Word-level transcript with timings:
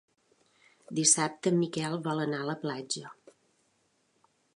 Dissabte 0.99 1.53
en 1.55 1.59
Miquel 1.63 1.97
vol 2.07 2.21
anar 2.23 2.39
a 2.45 2.47
la 2.53 2.57
platja. 2.65 3.13